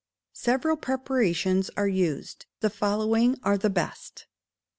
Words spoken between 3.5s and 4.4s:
the best: i.